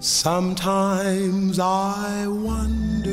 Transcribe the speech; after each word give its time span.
Sometimes 0.00 1.58
I 1.58 2.28
wonder 2.28 3.10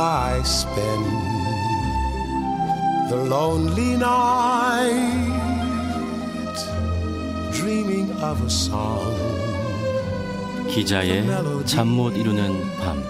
why 0.00 0.34
I 0.34 0.42
spend 0.42 1.06
the 3.08 3.18
lonely 3.30 3.94
night 3.94 4.98
dreaming 7.52 8.10
of 8.20 8.42
a 8.42 8.50
song. 8.50 9.14
기자의 10.68 11.24
잠 11.64 11.86
못 11.86 12.16
이루는 12.16 12.78
밤. 12.80 13.00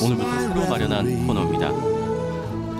오늘부터 0.00 0.40
새로 0.40 0.68
마련한 0.70 1.26
코너입니다. 1.26 1.68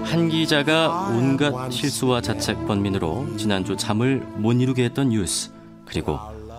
한 0.05 0.29
기자가 0.29 1.09
온갖 1.11 1.73
실수와 1.73 2.21
자책 2.21 2.69
번민으로 2.69 3.27
지난주 3.37 3.77
잠을 3.77 4.21
못 4.37 4.53
이루게 4.53 4.85
했던 4.85 5.09
뉴스 5.09 5.51
그리고 5.85 6.19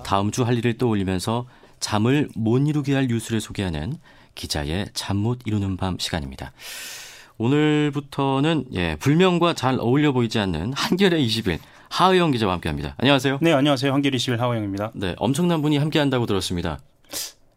다음 0.10 0.32
주 0.32 0.44
할 0.44 0.58
일을 0.58 0.80
떠올리면서 0.80 1.46
잠을 1.80 2.30
못 2.36 2.68
이루게 2.68 2.96
할 2.96 3.06
뉴스를 3.06 3.40
소개하는 3.40 3.94
기자의 4.34 4.88
잠 4.96 5.18
못 5.18 5.38
이루는 5.46 5.78
밤 5.78 6.00
시간입니다. 6.00 6.52
오늘부터는 7.38 8.66
예, 8.74 8.96
불명과 9.00 9.54
잘 9.54 9.78
어울려 9.80 10.12
보이지 10.12 10.40
않는 10.40 10.74
한겨레 10.74 11.20
20일 11.20 11.60
하의영 11.90 12.32
기자와 12.32 12.54
함께합니다. 12.54 12.96
안녕하세요. 12.98 13.38
네, 13.42 13.54
안녕하세요. 13.54 13.94
한겨레 13.94 14.18
20일 14.18 14.38
하호영입니다. 14.38 14.94
네, 14.96 15.14
엄청난 15.20 15.62
분이 15.62 15.78
함께한다고 15.78 16.26
들었습니다. 16.26 16.80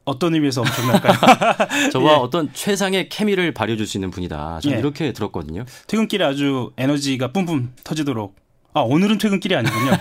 어떤 0.05 0.35
의미에서 0.35 0.61
엄청날까요? 0.61 1.15
저와 1.93 2.13
예. 2.13 2.17
어떤 2.17 2.53
최상의 2.53 3.09
케미를 3.09 3.55
발휘해줄 3.55 3.87
수 3.87 3.97
있는 3.97 4.11
분이다. 4.11 4.61
저는 4.61 4.77
예. 4.77 4.81
이렇게 4.81 5.13
들었거든요. 5.15 5.65
퇴근길에 5.87 6.23
아주 6.23 6.73
에너지가 6.77 7.33
뿜뿜 7.33 7.73
터지도록. 7.83 8.42
아, 8.75 8.81
오늘은 8.81 9.19
퇴근길이 9.19 9.55
아니군요. 9.55 9.93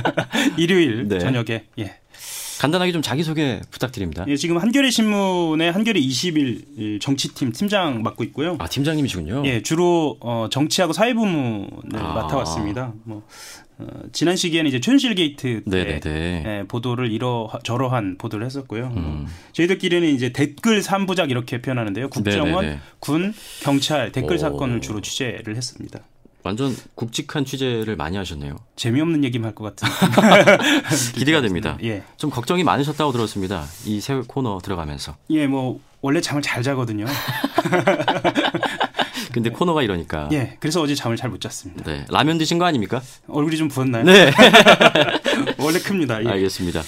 일요일 0.58 1.08
네. 1.08 1.18
저녁에. 1.18 1.64
예. 1.78 1.96
간단하게 2.60 2.92
좀 2.92 3.00
자기소개 3.00 3.62
부탁드립니다. 3.70 4.26
예, 4.28 4.36
지금 4.36 4.58
한겨레 4.58 4.90
신문의 4.90 5.72
한겨레 5.72 5.98
21 5.98 7.00
정치팀 7.00 7.52
팀장 7.52 8.02
맡고 8.02 8.22
있고요. 8.24 8.56
아, 8.58 8.66
팀장님이시군요. 8.68 9.44
예, 9.46 9.62
주로 9.62 10.18
어, 10.20 10.48
정치하고 10.50 10.92
사회부문을 10.92 11.98
아. 11.98 12.12
맡아왔습니다. 12.12 12.92
뭐 13.04 13.22
어, 13.78 13.86
지난 14.12 14.36
시기에는 14.36 14.68
이제 14.68 14.78
최순실 14.78 15.14
게이트 15.14 15.62
때 15.64 16.00
네네네. 16.00 16.44
예, 16.46 16.64
보도를 16.68 17.10
이러 17.10 17.50
저러한 17.64 18.18
보도를 18.18 18.44
했었고요. 18.44 18.92
음. 18.94 19.02
뭐 19.02 19.26
저희들끼리는 19.52 20.06
이제 20.10 20.30
댓글 20.30 20.82
3부작 20.82 21.30
이렇게 21.30 21.62
표현하는데요. 21.62 22.10
국정원, 22.10 22.62
네네네. 22.66 22.80
군, 22.98 23.32
경찰 23.62 24.12
댓글 24.12 24.34
오. 24.34 24.38
사건을 24.38 24.82
주로 24.82 25.00
취재를 25.00 25.56
했습니다. 25.56 26.00
완전 26.42 26.74
굵직한 26.94 27.44
취재를 27.44 27.96
많이 27.96 28.16
하셨네요. 28.16 28.56
재미없는 28.76 29.24
얘기만 29.24 29.48
할 29.48 29.54
것 29.54 29.64
같은. 29.76 29.88
기대가 31.14 31.40
됩니다. 31.40 31.76
예. 31.82 32.02
좀 32.16 32.30
걱정이 32.30 32.64
많으셨다고 32.64 33.12
들었습니다. 33.12 33.64
이 33.84 34.00
새 34.00 34.14
코너 34.26 34.58
들어가면서. 34.62 35.16
예, 35.30 35.46
뭐 35.46 35.80
원래 36.00 36.20
잠을 36.20 36.40
잘 36.42 36.62
자거든요. 36.62 37.04
근데 39.32 39.50
코너가 39.50 39.82
이러니까. 39.82 40.28
예, 40.32 40.56
그래서 40.58 40.80
어제 40.82 40.94
잠을 40.94 41.16
잘 41.16 41.30
못 41.30 41.40
잤습니다. 41.40 41.84
네. 41.84 42.04
라면 42.08 42.36
드신 42.38 42.58
거 42.58 42.64
아닙니까? 42.64 43.00
얼굴이 43.28 43.56
좀 43.56 43.68
부었나요? 43.68 44.02
네. 44.04 44.32
원래 45.58 45.78
큽니다. 45.78 46.24
예. 46.24 46.28
알겠습니다. 46.28 46.82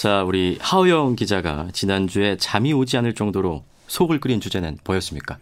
자, 0.00 0.22
우리 0.22 0.58
하우영 0.60 1.16
기자가 1.16 1.68
지난주에 1.72 2.36
잠이 2.36 2.72
오지 2.72 2.96
않을 2.98 3.14
정도로 3.14 3.64
속을 3.88 4.20
끓인 4.20 4.40
주제는 4.40 4.78
뭐였습니까? 4.84 5.38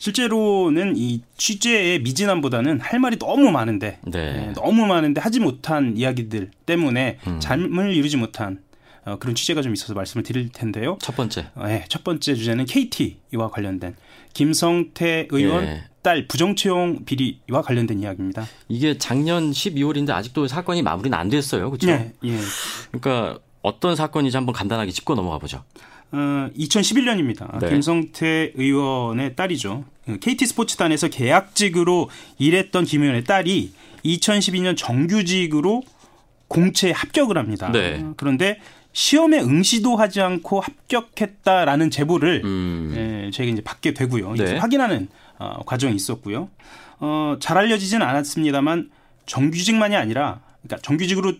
실제로는 0.00 0.94
이 0.96 1.20
취재의 1.36 2.00
미진함보다는 2.00 2.80
할 2.80 2.98
말이 2.98 3.18
너무 3.18 3.50
많은데 3.50 3.98
네. 4.02 4.48
예, 4.48 4.52
너무 4.54 4.86
많은데 4.86 5.20
하지 5.20 5.40
못한 5.40 5.96
이야기들 5.96 6.50
때문에 6.64 7.18
음. 7.26 7.38
잠을 7.38 7.94
이루지 7.94 8.16
못한 8.16 8.62
어, 9.04 9.16
그런 9.20 9.34
취재가 9.34 9.60
좀 9.60 9.74
있어서 9.74 9.92
말씀을 9.92 10.22
드릴 10.22 10.48
텐데요. 10.48 10.96
첫 11.02 11.14
번째. 11.14 11.46
어, 11.54 11.64
예, 11.68 11.84
첫 11.88 12.02
번째 12.02 12.34
주제는 12.34 12.64
KT와 12.64 13.50
관련된 13.52 13.94
김성태 14.32 15.28
의원 15.30 15.64
예. 15.64 15.84
딸 16.02 16.26
부정 16.26 16.56
채용 16.56 17.04
비리와 17.04 17.60
관련된 17.62 18.00
이야기입니다. 18.00 18.46
이게 18.68 18.96
작년 18.96 19.50
12월인데 19.50 20.10
아직도 20.10 20.48
사건이 20.48 20.80
마무리는 20.80 21.16
안 21.16 21.28
됐어요. 21.28 21.70
그렇죠? 21.70 21.90
예, 21.90 22.12
예. 22.24 22.38
그러니까 22.90 23.38
어떤 23.60 23.96
사건인지 23.96 24.34
한번 24.34 24.54
간단하게 24.54 24.92
짚고 24.92 25.14
넘어가 25.14 25.36
보죠. 25.36 25.62
어, 26.12 26.50
2011년입니다. 26.56 27.58
네. 27.60 27.70
김성태 27.70 28.52
의원의 28.54 29.36
딸이죠. 29.36 29.84
KT 30.20 30.46
스포츠단에서 30.46 31.08
계약직으로 31.08 32.10
일했던 32.38 32.84
김 32.84 33.02
의원의 33.02 33.24
딸이 33.24 33.72
2012년 34.04 34.76
정규직으로 34.76 35.82
공채에 36.48 36.90
합격을 36.90 37.38
합니다. 37.38 37.70
네. 37.70 38.00
어, 38.02 38.14
그런데 38.16 38.60
시험에 38.92 39.38
응시도 39.38 39.96
하지 39.96 40.20
않고 40.20 40.60
합격했다라는 40.60 41.90
제보를 41.90 42.42
음. 42.44 42.92
예, 42.96 43.30
저희가 43.30 43.52
이제 43.52 43.62
받게 43.62 43.94
되고요. 43.94 44.34
이제 44.34 44.44
네. 44.44 44.56
확인하는 44.56 45.08
어, 45.38 45.62
과정이 45.64 45.94
있었고요. 45.94 46.48
어, 46.98 47.36
잘 47.40 47.56
알려지진 47.56 48.02
않았습니다만 48.02 48.90
정규직만이 49.26 49.94
아니라 49.94 50.40
그러니까 50.62 50.82
정규직으로 50.82 51.28
어, 51.30 51.34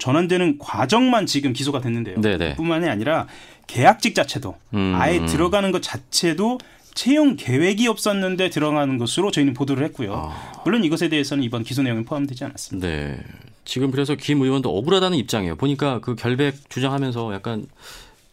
전환되는 0.00 0.58
과정만 0.58 1.26
지금 1.26 1.52
기소가 1.52 1.80
됐는데요. 1.80 2.20
네네. 2.20 2.56
뿐만이 2.56 2.88
아니라 2.88 3.26
계약직 3.66 4.14
자체도 4.14 4.56
음. 4.74 4.92
아예 4.96 5.24
들어가는 5.26 5.70
것 5.72 5.82
자체도 5.82 6.58
채용 6.94 7.36
계획이 7.36 7.86
없었는데 7.88 8.48
들어가는 8.50 8.96
것으로 8.98 9.30
저희는 9.30 9.54
보도를 9.54 9.84
했고요. 9.84 10.14
아. 10.14 10.62
물론 10.64 10.82
이것에 10.82 11.08
대해서는 11.08 11.44
이번 11.44 11.62
기소 11.62 11.82
내용에 11.82 12.04
포함되지 12.04 12.44
않았습니다. 12.44 12.88
네. 12.88 13.18
지금 13.64 13.90
그래서 13.90 14.14
김 14.14 14.40
의원도 14.40 14.74
억울하다는 14.76 15.18
입장이에요. 15.18 15.56
보니까 15.56 16.00
그 16.00 16.14
결백 16.14 16.70
주장하면서 16.70 17.34
약간 17.34 17.66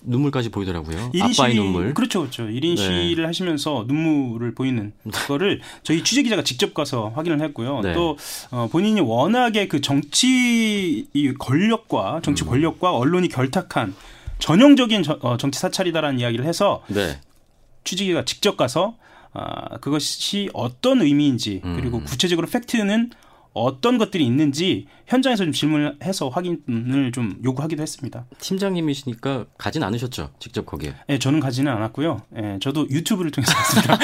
눈물까지 0.06 0.50
보이더라고요. 0.50 1.12
아빠의 1.22 1.56
눈물. 1.56 1.94
그렇죠, 1.94 2.20
그렇죠. 2.22 2.44
1인 2.44 2.76
네. 2.76 2.76
시위를 2.76 3.28
하시면서 3.28 3.86
눈물을 3.88 4.54
보이는 4.54 4.92
거를 5.28 5.62
저희 5.84 6.04
취재 6.04 6.24
기자가 6.24 6.44
직접 6.44 6.74
가서 6.74 7.10
확인을 7.16 7.42
했고요. 7.42 7.82
네. 7.82 7.94
또 7.94 8.18
어, 8.52 8.68
본인이 8.72 9.00
워낙에 9.02 9.68
그 9.68 9.82
정치 9.82 11.08
이 11.14 11.34
권력과 11.34 12.18
음. 12.18 12.22
정치 12.22 12.44
권력과 12.44 12.92
언론이 12.96 13.28
결탁한 13.30 13.96
전형적인 14.40 15.04
저- 15.04 15.20
어, 15.22 15.38
정치 15.38 15.60
사찰이다라는 15.60 16.20
이야기를 16.20 16.46
해서 16.46 16.84
네. 16.88 17.20
취재기가 17.84 18.26
직접 18.26 18.58
가서 18.58 18.96
아, 19.34 19.78
그것이 19.78 20.50
어떤 20.54 21.02
의미인지 21.02 21.60
그리고 21.64 21.98
음. 21.98 22.04
구체적으로 22.04 22.48
팩트는 22.48 23.10
어떤 23.54 23.98
것들이 24.00 24.26
있는지 24.26 24.88
현장에서 25.06 25.44
좀 25.44 25.54
질문을 25.54 25.98
해서 26.04 26.30
확인을 26.30 27.12
좀 27.14 27.36
요구하기도 27.44 27.82
했습니다. 27.82 28.26
팀장님이시니까 28.40 29.46
가진 29.58 29.84
않으셨죠. 29.84 30.32
직접 30.40 30.66
거기에. 30.66 30.96
예, 31.10 31.20
저는 31.20 31.40
가지는 31.40 31.72
않았고요. 31.72 32.22
예, 32.38 32.58
저도 32.62 32.88
유튜브를 32.90 33.30
통해서 33.32 33.54
봤습니다. 33.54 33.98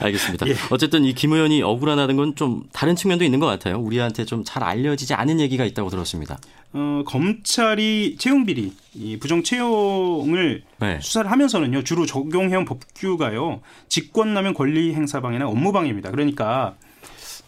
알겠습니다. 0.04 0.48
예. 0.48 0.54
어쨌든 0.70 1.04
이 1.04 1.14
김 1.14 1.32
의원이 1.32 1.62
억울하다는 1.62 2.16
건 2.16 2.26
좀 2.36 2.64
다른 2.72 2.94
측면도 2.96 3.24
있는 3.24 3.38
것 3.40 3.46
같아요. 3.46 3.78
우리한테 3.78 4.24
좀 4.26 4.44
잘 4.44 4.62
알려지지 4.62 5.14
않은 5.14 5.40
얘기가 5.40 5.64
있다고 5.64 5.88
들었습니다. 5.90 6.38
어, 6.74 7.02
검찰이 7.06 8.16
채용 8.18 8.44
비리, 8.44 8.72
이 8.94 9.16
부정 9.18 9.42
채용을 9.42 10.62
네. 10.78 10.98
수사를 11.00 11.30
하면서는요 11.30 11.82
주로 11.84 12.04
적용해온 12.04 12.64
법규가요 12.66 13.60
직권남용 13.88 14.52
권리행사방해나 14.54 15.48
업무방해입니다. 15.48 16.10
그러니까 16.10 16.74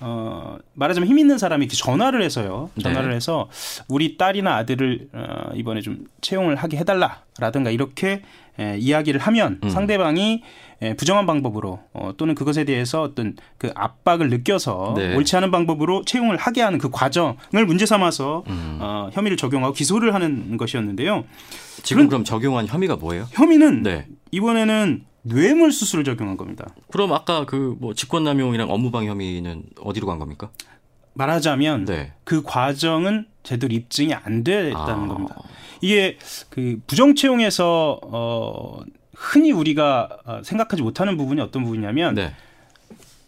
어, 0.00 0.56
말하자면 0.74 1.08
힘 1.08 1.18
있는 1.18 1.38
사람이 1.38 1.68
전화를 1.68 2.22
해서요 2.22 2.70
전화를 2.80 3.10
네. 3.10 3.16
해서 3.16 3.48
우리 3.88 4.16
딸이나 4.16 4.56
아들을 4.56 5.08
어, 5.12 5.50
이번에 5.54 5.80
좀 5.80 6.06
채용을 6.20 6.56
하게 6.56 6.76
해달라 6.76 7.22
라든가 7.38 7.70
이렇게 7.70 8.22
에, 8.58 8.76
이야기를 8.78 9.20
하면 9.20 9.60
음. 9.62 9.70
상대방이 9.70 10.42
에, 10.82 10.94
부정한 10.94 11.26
방법으로 11.26 11.80
어, 11.92 12.12
또는 12.16 12.34
그것에 12.34 12.64
대해서 12.64 13.02
어떤 13.02 13.36
그 13.56 13.70
압박을 13.74 14.30
느껴서 14.30 14.94
네. 14.96 15.14
옳지 15.14 15.36
않은 15.36 15.50
방법으로 15.50 16.04
채용을 16.04 16.36
하게 16.36 16.62
하는 16.62 16.78
그 16.78 16.90
과정을 16.90 17.66
문제 17.66 17.86
삼아서 17.86 18.44
음. 18.48 18.78
어, 18.80 19.10
혐의를 19.12 19.36
적용하고 19.36 19.74
기소를 19.74 20.14
하는 20.14 20.56
것이었는데요. 20.56 21.24
지금 21.82 22.08
그럼 22.08 22.24
적용한 22.24 22.66
혐의가 22.66 22.96
뭐예요? 22.96 23.26
혐의는 23.30 23.82
네. 23.82 24.06
이번에는 24.32 25.04
뇌물 25.22 25.72
수수를 25.72 26.04
적용한 26.04 26.36
겁니다. 26.36 26.66
그럼 26.90 27.12
아까 27.12 27.44
그 27.44 27.76
뭐 27.80 27.94
직권남용이랑 27.94 28.70
업무방 28.70 29.04
혐의는 29.06 29.62
어디로 29.80 30.06
간 30.06 30.18
겁니까? 30.18 30.50
말하자면 31.14 31.84
네. 31.84 32.12
그 32.24 32.42
과정은 32.42 33.26
제대로 33.42 33.74
입증이 33.74 34.14
안 34.14 34.44
됐다는 34.44 35.04
아. 35.04 35.08
겁니다. 35.08 35.36
이게 35.80 36.18
그 36.50 36.80
부정 36.86 37.14
채용에서 37.14 38.00
어 38.02 38.80
흔히 39.14 39.52
우리가 39.52 40.08
어, 40.24 40.40
생각하지 40.44 40.82
못하는 40.82 41.16
부분이 41.16 41.40
어떤 41.40 41.64
부분이냐면 41.64 42.14
네. 42.14 42.32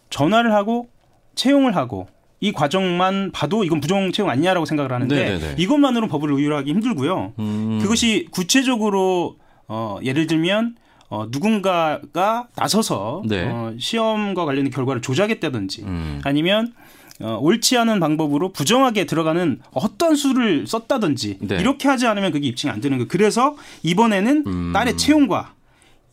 전화를 0.09 0.53
하고 0.53 0.89
채용을 1.35 1.75
하고 1.75 2.07
이 2.39 2.51
과정만 2.51 3.31
봐도 3.31 3.63
이건 3.63 3.81
부정 3.81 4.11
채용 4.11 4.29
아니냐라고 4.29 4.65
생각을 4.65 4.91
하는데 4.91 5.15
네네네. 5.15 5.55
이것만으로 5.57 6.07
법을 6.07 6.31
의율하기 6.31 6.69
힘들고요. 6.71 7.33
음. 7.37 7.79
그것이 7.81 8.27
구체적으로 8.31 9.37
어 9.67 9.99
예를 10.03 10.27
들면 10.27 10.75
어 11.09 11.27
누군가가 11.29 12.47
나서서 12.55 13.21
네. 13.27 13.45
어 13.47 13.73
시험과 13.77 14.45
관련된 14.45 14.71
결과를 14.71 15.01
조작했다든지 15.01 15.83
음. 15.83 16.21
아니면 16.23 16.73
어, 17.23 17.37
옳지 17.41 17.77
않은 17.77 17.99
방법으로 17.99 18.51
부정하게 18.51 19.05
들어가는 19.05 19.61
어떤 19.71 20.15
수를 20.15 20.67
썼다든지 20.67 21.37
네. 21.41 21.57
이렇게 21.59 21.87
하지 21.87 22.07
않으면 22.07 22.31
그게 22.31 22.47
입증이 22.47 22.71
안 22.71 22.81
되는 22.81 22.97
거예요. 22.97 23.07
그래서 23.07 23.55
이번에는 23.83 24.43
음. 24.47 24.71
딸의 24.73 24.97
채용과 24.97 25.53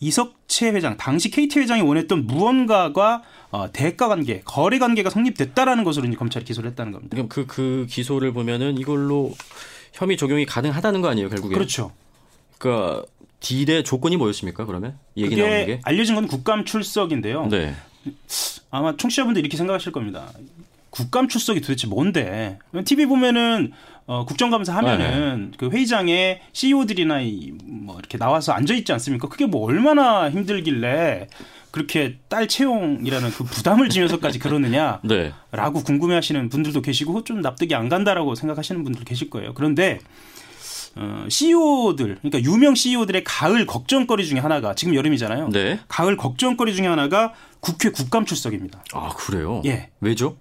이석채 0.00 0.70
회장 0.70 0.96
당시 0.96 1.30
KT 1.30 1.60
회장이 1.60 1.82
원했던 1.82 2.26
무언가가 2.26 3.22
어, 3.50 3.72
대가 3.72 4.08
관계, 4.08 4.42
거래 4.44 4.78
관계가 4.78 5.10
성립됐다라는 5.10 5.84
것으로 5.84 6.06
이제 6.06 6.16
검찰이 6.16 6.44
기소를 6.44 6.70
했다는 6.70 6.92
겁니다. 6.92 7.14
그럼 7.14 7.28
그, 7.28 7.46
그 7.46 7.86
기소를 7.88 8.32
보면은 8.32 8.78
이걸로 8.78 9.32
혐의 9.92 10.16
적용이 10.16 10.46
가능하다는 10.46 11.00
거 11.00 11.08
아니에요, 11.08 11.28
결국에? 11.28 11.54
그렇죠. 11.54 11.92
그러니까 12.58 13.04
딜의 13.40 13.84
조건이 13.84 14.16
뭐였습니까? 14.16 14.66
그러면 14.66 14.98
이 15.14 15.24
얘기 15.24 15.36
나오는 15.36 15.66
게? 15.66 15.80
알려진 15.84 16.14
건 16.14 16.26
국감 16.26 16.64
출석인데요. 16.64 17.46
네. 17.46 17.74
아마 18.70 18.96
청취자분들 18.96 19.40
이렇게 19.40 19.56
생각하실 19.56 19.92
겁니다. 19.92 20.30
국감 20.98 21.28
출석이 21.28 21.60
도대체 21.60 21.86
뭔데? 21.86 22.58
TV 22.84 23.06
보면은 23.06 23.72
어, 24.06 24.24
국정감사 24.24 24.74
하면은 24.76 25.52
그 25.56 25.68
회의장에 25.70 26.40
CEO들이나 26.52 27.20
이, 27.20 27.52
뭐 27.62 27.96
이렇게 27.98 28.18
나와서 28.18 28.52
앉아 28.52 28.74
있지 28.74 28.90
않습니까? 28.92 29.28
그게 29.28 29.46
뭐 29.46 29.66
얼마나 29.66 30.28
힘들길래 30.28 31.28
그렇게 31.70 32.16
딸 32.28 32.48
채용이라는 32.48 33.30
그 33.30 33.44
부담을 33.44 33.88
지면서까지 33.90 34.40
그러느냐? 34.40 35.00
네. 35.04 35.32
라고 35.52 35.84
궁금해하시는 35.84 36.48
분들도 36.48 36.82
계시고 36.82 37.22
좀 37.24 37.42
납득이 37.42 37.74
안 37.74 37.88
간다라고 37.88 38.34
생각하시는 38.34 38.82
분들 38.82 39.04
계실 39.04 39.30
거예요. 39.30 39.54
그런데 39.54 40.00
어, 40.96 41.26
CEO들 41.28 42.18
그러니까 42.22 42.50
유명 42.50 42.74
CEO들의 42.74 43.22
가을 43.24 43.66
걱정거리 43.66 44.26
중에 44.26 44.40
하나가 44.40 44.74
지금 44.74 44.94
여름이잖아요. 44.94 45.50
네. 45.50 45.78
가을 45.86 46.16
걱정거리 46.16 46.74
중에 46.74 46.88
하나가 46.88 47.34
국회 47.60 47.90
국감 47.90 48.24
출석입니다. 48.24 48.82
아, 48.94 49.10
그래요? 49.10 49.62
예. 49.66 49.90
왜죠? 50.00 50.36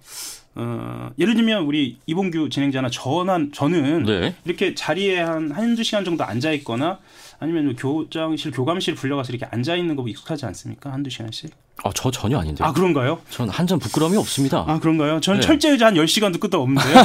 어, 0.60 1.10
예를 1.18 1.34
들면 1.34 1.62
우리 1.62 1.98
이봉규 2.06 2.48
진행자나 2.48 2.90
저는 2.90 3.52
저는 3.52 4.02
네. 4.02 4.34
이렇게 4.44 4.74
자리에 4.74 5.20
한 5.20 5.52
한두 5.52 5.84
시간 5.84 6.04
정도 6.04 6.24
앉아 6.24 6.50
있거나 6.52 6.98
아니면 7.38 7.76
교장실 7.76 8.50
교감실 8.50 8.96
불려가서 8.96 9.32
이렇게 9.32 9.46
앉아 9.52 9.76
있는 9.76 9.94
거 9.94 10.04
익숙하지 10.08 10.46
않습니까? 10.46 10.92
한두 10.92 11.10
시간씩. 11.10 11.54
아, 11.84 11.90
저 11.94 12.10
전혀 12.10 12.38
아닌데요. 12.38 12.66
아, 12.66 12.72
그런가요? 12.72 13.20
전한점 13.30 13.78
부끄러움이 13.78 14.16
없습니다. 14.16 14.64
아, 14.66 14.80
그런가요? 14.80 15.20
저는 15.20 15.38
네. 15.38 15.46
철제 15.46 15.70
의자 15.70 15.86
한 15.86 15.94
10시간도 15.94 16.40
끝도 16.40 16.60
없는데요. 16.60 16.92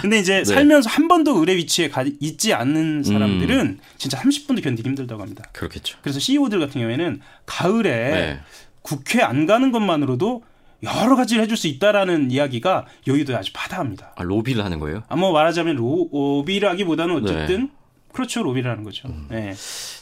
근데 0.00 0.18
이제 0.18 0.38
네. 0.38 0.44
살면서 0.44 0.88
한 0.88 1.06
번도 1.06 1.38
의뢰 1.38 1.54
위치에 1.56 1.90
가, 1.90 2.02
있지 2.18 2.54
않는 2.54 3.02
사람들은 3.02 3.78
진짜 3.98 4.18
30분도 4.18 4.64
견디기 4.64 4.88
힘들다고 4.88 5.20
합니다. 5.20 5.44
그렇겠죠. 5.52 5.98
그래서 6.00 6.18
CEO들 6.18 6.58
같은 6.60 6.80
경우에는 6.80 7.20
가을에 7.44 7.90
네. 7.90 8.40
국회 8.80 9.20
안 9.20 9.44
가는 9.44 9.70
것만으로도 9.70 10.42
여러 10.82 11.16
가지를 11.16 11.42
해줄 11.42 11.56
수 11.56 11.66
있다라는 11.68 12.30
이야기가 12.30 12.86
여의도에 13.06 13.34
아주 13.36 13.52
바다합니다. 13.54 14.12
아, 14.16 14.22
로비를 14.22 14.64
하는 14.64 14.78
거예요? 14.78 15.02
아, 15.08 15.16
뭐 15.16 15.32
말하자면 15.32 15.76
로, 15.76 16.08
로비라기보다는 16.12 17.16
어쨌든 17.16 17.70
그렇죠 18.12 18.42
로비라는 18.42 18.84
거죠. 18.84 19.08
네. 19.28 19.52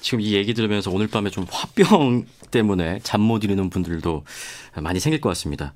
지금 0.01 0.21
이 0.21 0.35
얘기 0.35 0.55
들으면서 0.55 0.91
오늘 0.91 1.09
밤에 1.09 1.31
좀 1.31 1.47
화병 1.51 2.27
때문에 2.51 3.01
잠 3.03 3.21
못 3.21 3.43
이루는 3.45 3.71
분들도 3.71 4.25
많이 4.81 5.01
생길 5.01 5.21
것 5.21 5.29
같습니다. 5.31 5.75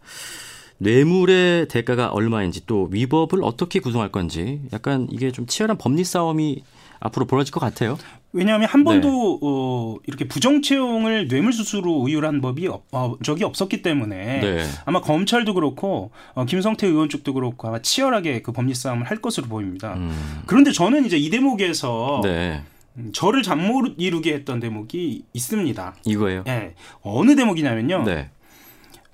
뇌물의 0.78 1.66
대가가 1.68 2.08
얼마인지 2.08 2.66
또 2.66 2.88
위법을 2.92 3.40
어떻게 3.42 3.80
구성할 3.80 4.10
건지 4.12 4.60
약간 4.72 5.08
이게 5.10 5.32
좀 5.32 5.46
치열한 5.46 5.76
법리 5.78 6.04
싸움이 6.04 6.62
앞으로 7.00 7.26
벌어질 7.26 7.52
것 7.52 7.60
같아요. 7.60 7.98
왜냐하면 8.32 8.69
한 8.69 8.80
네. 8.80 8.84
번도 8.84 9.38
어, 9.42 9.96
이렇게 10.06 10.28
부정 10.28 10.60
채용을 10.60 11.28
뇌물수수로 11.28 12.06
의율한 12.06 12.40
법이 12.42 12.66
없, 12.66 12.84
어, 12.92 13.16
적이 13.22 13.44
없었기 13.44 13.80
때문에 13.82 14.40
네. 14.40 14.64
아마 14.84 15.00
검찰도 15.00 15.54
그렇고 15.54 16.10
어, 16.34 16.44
김성태 16.44 16.86
의원 16.86 17.08
쪽도 17.08 17.32
그렇고 17.32 17.69
아마 17.69 17.80
치열하게 17.80 18.42
그 18.42 18.52
법리 18.52 18.75
싸움을 18.75 19.10
할 19.10 19.19
것으로 19.22 19.46
보입니다. 19.46 19.94
음, 19.94 20.42
그런데 20.46 20.72
저는 20.72 21.06
이제 21.06 21.16
이 21.16 21.30
대목에서 21.30 22.20
네. 22.22 22.62
음, 22.98 23.10
저를 23.14 23.42
잠 23.42 23.58
못 23.58 23.94
이루게 23.96 24.34
했던 24.34 24.60
대목이 24.60 25.25
있습니다. 25.32 25.96
이거예요. 26.04 26.44
예. 26.48 26.75
어느 27.02 27.34
대목이냐면요. 27.34 28.04
네. 28.04 28.28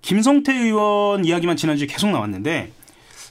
김성태 0.02 0.52
의원 0.52 1.24
이야기만 1.24 1.56
지난주에 1.56 1.86
계속 1.86 2.10
나왔는데 2.10 2.72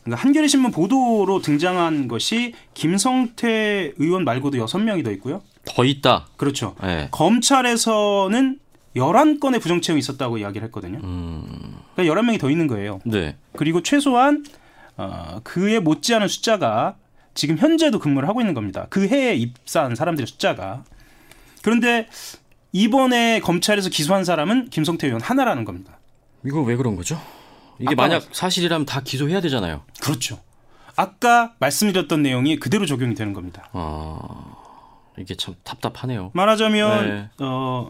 그러니까 0.03 0.21
한겨레 0.23 0.47
신문 0.47 0.71
보도로 0.71 1.41
등장한 1.41 2.07
것이 2.07 2.53
김성태 2.73 3.93
의원 3.97 4.23
말고도 4.23 4.57
여섯 4.57 4.79
명이 4.79 5.03
더 5.03 5.11
있고요. 5.11 5.41
더 5.65 5.85
있다. 5.85 6.27
그렇죠. 6.37 6.75
네. 6.81 7.07
검찰에서는 7.11 8.59
11건의 8.95 9.61
부정채용이 9.61 9.99
있었다고 9.99 10.37
이야기를 10.37 10.65
했거든요. 10.67 10.99
음, 11.03 11.77
그러니까 11.95 12.21
11명이 12.21 12.39
더 12.39 12.49
있는 12.49 12.67
거예요. 12.67 12.99
네. 13.05 13.35
그리고 13.55 13.81
최소한 13.81 14.45
어, 14.97 15.39
그에 15.43 15.79
못지않은 15.79 16.27
숫자가 16.27 16.95
지금 17.33 17.57
현재도 17.57 17.99
근무를 17.99 18.29
하고 18.29 18.41
있는 18.41 18.53
겁니다. 18.53 18.85
그 18.89 19.07
해에 19.07 19.35
입사한 19.35 19.95
사람들의 19.95 20.27
숫자가. 20.27 20.83
그런데 21.63 22.07
이번에 22.71 23.39
검찰에서 23.39 23.89
기소한 23.89 24.23
사람은 24.23 24.69
김성태 24.69 25.07
의원 25.07 25.21
하나라는 25.21 25.65
겁니다. 25.65 25.97
이거 26.45 26.61
왜 26.61 26.75
그런 26.75 26.95
거죠? 26.95 27.19
이게 27.79 27.95
만약 27.95 28.23
사실이라면 28.31 28.85
다 28.85 29.01
기소해야 29.01 29.41
되잖아요. 29.41 29.81
그렇죠. 29.99 30.39
아까 30.95 31.53
말씀드렸던 31.59 32.21
내용이 32.21 32.57
그대로 32.57 32.85
적용이 32.85 33.15
되는 33.15 33.33
겁니다. 33.33 33.67
아, 33.73 34.55
이게 35.17 35.35
참 35.35 35.55
답답하네요. 35.63 36.31
말하자면 36.33 37.09
네. 37.09 37.29
어 37.39 37.89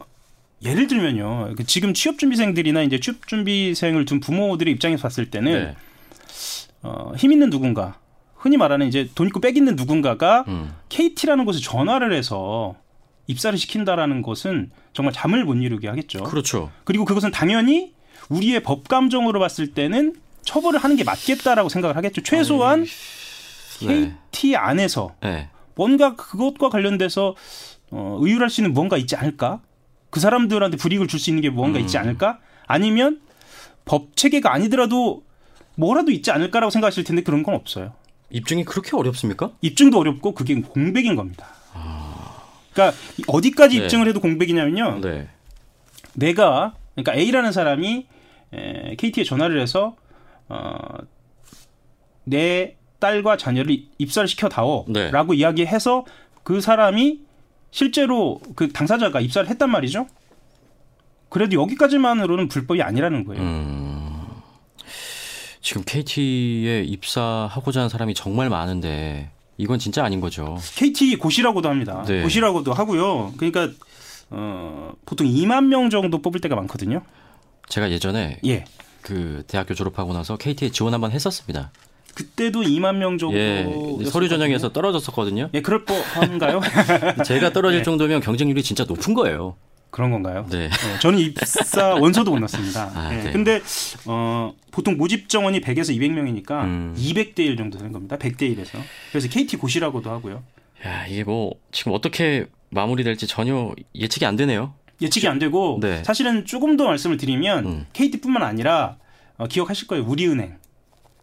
예를 0.64 0.88
들면요. 0.88 1.54
그 1.58 1.66
지금 1.66 1.94
취업 1.94 2.18
준비생들이나 2.18 2.84
이제 2.84 3.00
취업 3.00 3.28
준비생을 3.28 4.06
둔 4.06 4.20
부모들의 4.20 4.74
입장에서 4.74 5.04
봤을 5.04 5.30
때는 5.30 5.52
네. 5.52 5.75
어, 6.84 7.14
힘 7.18 7.31
있는 7.31 7.50
누군가, 7.50 7.98
흔히 8.36 8.58
말하는 8.58 8.88
이제 8.88 9.10
돈 9.16 9.28
있고 9.28 9.40
빽 9.40 9.56
있는 9.56 9.75
누군가가 9.75 10.46
음, 10.48 10.74
KT라는 10.90 11.46
곳에 11.46 11.60
전화를 11.60 12.14
해서 12.14 12.75
입사를 13.28 13.58
시킨다라는 13.58 14.22
것은 14.22 14.72
정말 14.94 15.14
잠을 15.14 15.46
못 15.46 15.56
이루게 15.56 15.88
하겠죠. 15.88 16.24
그렇죠. 16.24 16.72
그리고 16.84 17.06
그것은 17.06 17.31
당연히 17.31 17.94
우리의 18.30 18.62
법 18.62 18.88
감정으로 18.88 19.40
봤을 19.40 19.74
때는 19.74 20.16
처벌을 20.44 20.80
하는 20.80 20.96
게 20.98 21.04
맞겠다라고 21.04 21.69
생각을 21.69 21.96
하겠죠. 21.96 22.22
최소한 22.22 22.86
네. 23.81 24.14
KT 24.31 24.56
안에서 24.58 25.16
네. 25.22 25.50
뭔가 25.75 26.16
그것과 26.16 26.70
관련돼서 26.70 27.36
어, 27.92 28.18
의율할 28.22 28.50
수 28.50 28.62
있는 28.62 28.74
무언가 28.74 28.98
있지 28.98 29.16
않을까? 29.16 29.62
그 30.10 30.20
사람들한테 30.20 30.78
불이익을 30.78 31.08
줄 31.08 31.20
수 31.20 31.30
있는 31.30 31.42
게 31.42 31.50
무언가 31.50 31.80
있지 31.80 31.98
않을까? 31.98 32.40
아니면 32.68 33.22
법 33.86 34.16
체계가 34.16 34.54
아니더라도 34.54 35.24
뭐라도 35.75 36.12
있지 36.12 36.31
않을까라고 36.31 36.70
생각하실 36.70 37.04
텐데 37.04 37.24
그런 37.24 37.44
건 37.44 37.56
없어요. 37.56 37.94
입증이 38.30 38.64
그렇게 38.66 38.96
어렵습니까? 38.96 39.52
입증도 39.62 39.98
어렵고 40.00 40.34
그게 40.34 40.60
공백인 40.62 41.16
겁니다. 41.16 41.48
그러니까 42.74 42.97
어디까지 43.28 43.78
네. 43.80 43.83
입증을 43.86 44.07
해도 44.07 44.19
공백이냐면요. 44.19 45.02
네. 45.02 45.28
내가 46.14 46.74
그러니까 46.95 47.16
A라는 47.16 47.52
사람이 47.52 48.07
에, 48.54 48.95
KT에 48.95 49.24
전화를 49.24 49.59
해서 49.62 49.95
어, 50.50 50.76
내 52.24 52.76
딸과 53.04 53.36
자녀를 53.36 53.83
입사를 53.98 54.26
시켜 54.30 54.48
다오라고 54.48 55.33
네. 55.33 55.38
이야기해서 55.38 56.06
그 56.44 56.62
사람이 56.62 57.19
실제로 57.69 58.40
그 58.56 58.72
당사자가 58.72 59.19
입사를 59.19 59.50
했단 59.50 59.69
말이죠. 59.69 60.07
그래도 61.28 61.62
여기까지만으로는 61.62 62.48
불법이 62.48 62.81
아니라는 62.81 63.26
거예요. 63.26 63.42
음, 63.42 64.26
지금 65.60 65.83
KT에 65.86 66.83
입사하고자 66.83 67.81
하는 67.81 67.90
사람이 67.90 68.14
정말 68.14 68.50
많은데 68.50 69.31
이건 69.57 69.80
진짜 69.80 70.06
아닌 70.06 70.22
거죠. 70.22 70.57
KT 70.78 71.18
고시라고도 71.18 71.68
합니다. 71.68 72.06
네. 72.07 72.22
고시라고도 72.22 72.72
하고요. 72.72 73.33
그러니까 73.36 73.69
어, 74.30 74.94
보통 75.06 75.28
2만 75.28 75.66
명 75.66 75.90
정도 75.90 76.22
뽑을 76.22 76.40
때가 76.40 76.56
많거든요. 76.56 77.02
제가 77.68 77.92
예전에 77.92 78.40
예. 78.45 78.64
그 79.02 79.44
대학교 79.48 79.74
졸업하고 79.74 80.14
나서 80.14 80.38
KT에 80.38 80.69
지원 80.69 80.94
한번 80.94 81.12
했었습니다. 81.12 81.72
그때도 82.14 82.62
2만 82.62 82.96
명 82.96 83.18
정도. 83.18 83.36
예, 83.38 83.66
서류 84.06 84.30
전형에서 84.30 84.72
떨어졌었거든요. 84.72 85.50
예, 85.54 85.62
그럴 85.62 85.86
법한가요? 85.86 86.62
제가 87.26 87.52
떨어질 87.54 87.80
네. 87.80 87.84
정도면 87.84 88.22
경쟁률이 88.22 88.62
진짜 88.64 88.84
높은 88.84 89.14
거예요. 89.14 89.56
그런 89.90 90.10
건가요? 90.10 90.48
네. 90.50 90.70
네, 90.70 91.00
저는 91.00 91.20
입사 91.20 91.94
원서도 91.94 92.32
못 92.32 92.40
넣습니다. 92.40 92.92
아, 92.96 93.10
네. 93.10 93.24
네. 93.24 93.32
근데 93.32 93.62
어, 94.08 94.52
보통 94.72 94.98
모집 94.98 95.30
정원이 95.30 95.62
100에서 95.62 95.96
200명이니까 95.96 96.64
음. 96.64 96.96
200대 96.98 97.40
1 97.40 97.58
정도 97.58 97.78
되는 97.78 97.92
겁니다. 97.92 98.18
100대 98.18 98.42
1에서. 98.42 98.80
그래서 99.12 99.30
KT 99.30 99.58
고시라고도 99.58 100.10
하고요. 100.10 100.44
야, 100.86 101.06
이게 101.08 101.24
뭐 101.24 101.54
지금 101.72 101.94
어떻게 101.94 102.48
마무리될지 102.70 103.28
전혀 103.28 103.72
예측이 103.94 104.26
안 104.26 104.36
되네요. 104.36 104.74
예측이 105.00 105.28
안 105.28 105.38
되고 105.38 105.80
네. 105.80 106.04
사실은 106.04 106.46
조금 106.46 106.76
더 106.76 106.86
말씀을 106.86 107.18
드리면 107.18 107.66
음. 107.66 107.86
KT뿐만 107.94 108.42
아니라 108.42 108.98
어, 109.38 109.48
기억하실 109.48 109.88
거예요. 109.88 110.06
우리은행. 110.06 110.58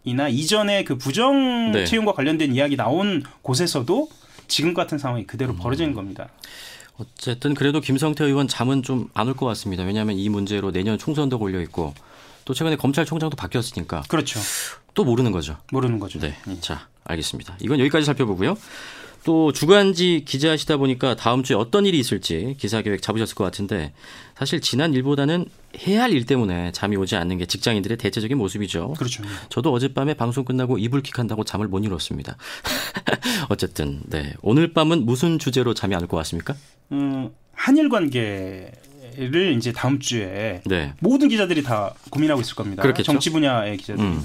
이나 0.05 0.29
이전에 0.29 0.85
그 0.85 0.97
부정 0.97 1.73
네. 1.73 1.85
채용과 1.85 2.13
관련된 2.13 2.55
이야기 2.55 2.77
나온 2.77 3.23
곳에서도 3.43 4.09
지금 4.49 4.75
같은 4.75 4.99
상황이 4.99 5.23
음. 5.23 5.27
그대로 5.27 5.55
벌어지는 5.55 5.95
겁니다. 5.95 6.29
어쨌든 6.99 7.55
그래도 7.55 7.81
김성태 7.81 8.25
의원 8.25 8.47
잠은 8.49 8.83
좀 8.83 9.09
안 9.15 9.29
올 9.29 9.35
것 9.35 9.47
같습니다. 9.47 9.85
왜냐하면 9.85 10.17
이 10.19 10.29
문제로 10.29 10.71
내년 10.73 10.99
총선도 10.99 11.39
걸려 11.39 11.61
있고 11.63 11.95
또 12.45 12.53
최근에 12.55 12.77
검찰총장도 12.77 13.37
바뀌었으니까 13.37 14.03
그렇죠. 14.09 14.41
또 14.95 15.05
모르는 15.05 15.33
거죠. 15.33 15.57
모르는 15.73 15.99
거죠. 15.99 16.19
네. 16.19 16.35
자, 16.61 16.89
알겠습니다. 17.05 17.57
이건 17.61 17.79
여기까지 17.81 18.05
살펴보고요. 18.07 18.57
또 19.25 19.53
주간지 19.53 20.25
기자시다 20.27 20.77
보니까 20.79 21.15
다음 21.15 21.43
주에 21.43 21.55
어떤 21.57 21.85
일이 21.87 21.99
있을지 21.99 22.55
기사 22.59 22.81
계획 22.83 23.03
잡으셨을 23.03 23.35
것 23.35 23.45
같은데 23.45 23.93
사실 24.37 24.61
지난 24.61 24.95
일보다는 24.95 25.45
해야 25.87 26.03
할 26.03 26.11
일 26.13 26.25
때문에 26.27 26.73
잠이 26.73 26.97
오지 26.97 27.15
않는 27.17 27.39
게 27.39 27.47
직장인들의 27.47 27.99
대체적인 27.99 28.37
모습이죠. 28.39 28.95
그렇죠. 28.99 29.23
저도 29.51 29.73
어젯밤에 29.73 30.15
방송 30.15 30.45
끝나고 30.45 30.79
이불킥 30.79 31.19
한다고 31.19 31.45
잠을 31.45 31.69
못 31.69 31.85
이뤘습니다. 31.85 32.37
어쨌든 33.51 34.01
네 34.07 34.33
오늘 34.43 34.73
밤은 34.73 35.05
무슨 35.05 35.39
주제로 35.39 35.75
잠이 35.75 35.95
안 35.95 36.03
올 36.03 36.09
것 36.09 36.17
같습니까? 36.19 36.55
음, 36.93 37.31
한일 37.53 37.89
관계 37.89 38.73
를 39.17 39.55
이제 39.57 39.73
다음 39.73 39.99
주에 39.99 40.63
네. 40.65 40.95
모든 41.01 41.29
기자들이 41.29 41.65
다 41.65 41.93
고민하고 42.11 42.41
있을 42.41 42.55
겁니다. 42.55 42.81
그렇겠죠. 42.83 43.05
정치 43.11 43.31
분야의 43.31 43.77
기자들. 43.77 44.03
음. 44.05 44.25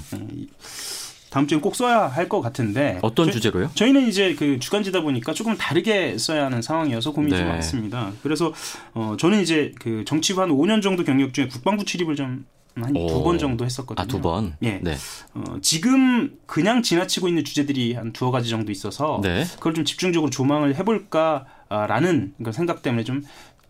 음, 1.36 1.46
다음 1.46 1.46
주에 1.46 1.58
꼭 1.58 1.76
써야 1.76 2.06
할 2.08 2.26
것 2.28 2.40
같은데 2.40 2.98
어떤 3.02 3.26
저- 3.26 3.32
주제로요? 3.32 3.70
저희는 3.74 4.08
이제 4.08 4.34
그 4.34 4.58
주간지다 4.58 5.02
보니까 5.02 5.32
조금 5.34 5.56
다르게 5.56 6.16
써야 6.18 6.46
하는 6.46 6.60
상황이어서 6.62 7.12
고민이 7.12 7.36
좀 7.36 7.46
네. 7.46 7.52
많습니다. 7.52 8.10
그래서 8.22 8.52
어 8.94 9.16
저는 9.18 9.40
이제 9.42 9.72
그 9.78 10.04
정치부 10.06 10.40
한 10.40 10.50
5년 10.50 10.82
정도 10.82 11.04
경력 11.04 11.32
중에 11.34 11.46
국방부 11.46 11.84
출입을 11.84 12.16
좀 12.16 12.46
한두 12.74 12.98
오. 13.00 13.22
번 13.22 13.38
정도 13.38 13.64
했었거든요. 13.64 14.02
아 14.02 14.06
두 14.06 14.20
번. 14.20 14.54
예. 14.62 14.80
네. 14.82 14.96
어, 15.34 15.44
지금 15.62 16.36
그냥 16.46 16.82
지나치고 16.82 17.28
있는 17.28 17.44
주제들이 17.44 17.94
한 17.94 18.12
두어 18.12 18.30
가지 18.30 18.48
정도 18.50 18.72
있어서 18.72 19.20
네. 19.22 19.44
그걸 19.54 19.72
좀 19.74 19.84
집중적으로 19.84 20.28
조망을 20.30 20.74
해볼까라는 20.76 22.34
생각 22.52 22.82
때문에 22.82 23.04
좀 23.04 23.22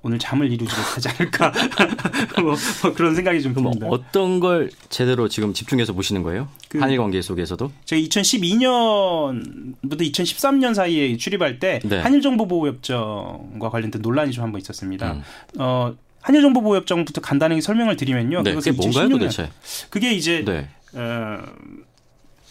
오늘 0.07 0.21
잠을 0.21 0.47
이루지 0.53 0.73
못하지 0.73 1.09
않을까 1.09 1.53
뭐, 2.41 2.55
뭐 2.83 2.93
그런 2.95 3.17
생각이 3.17 3.43
좀 3.43 3.55
듭니다. 3.55 3.89
어떤 3.91 4.39
걸 4.39 4.71
제대로 4.89 5.29
지금 5.29 5.53
집중해서 5.53 5.95
보시는 5.95 6.23
거예요? 6.23 6.49
그- 6.69 6.79
한일 6.79 6.99
관계 6.99 7.21
속에서도? 7.21 7.73
제가 7.85 8.01
2012년부터 8.03 10.01
2013년 10.01 10.75
사이에 10.75 11.17
출입할 11.17 11.59
때 11.59 11.81
네. 11.85 11.99
한일 11.99 12.21
정보보호협정과 12.23 13.69
관련된 13.71 14.01
논란이 14.01 14.31
좀 14.31 14.45
한번 14.45 14.61
있었습니다. 14.61 15.13
음. 15.15 15.23
어, 15.59 15.97
한일 16.21 16.41
정보보호협정부터 16.43 17.21
간단하게 17.21 17.61
설명을 17.61 17.97
드리면요. 17.97 18.45
네. 18.45 18.55
그게 18.55 18.71
뭔가요 18.71 19.09
2016년 19.09 19.11
도대체? 19.11 19.51
그게 19.91 20.13
이제 20.13 20.45
네. 20.47 20.69
어, 20.95 21.43